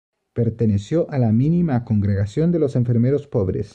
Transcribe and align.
Perteneció 0.33 1.07
a 1.11 1.19
la 1.19 1.31
Mínima 1.31 1.85
Congregación 1.85 2.51
de 2.51 2.57
los 2.57 2.75
Enfermeros 2.75 3.27
Pobres. 3.27 3.69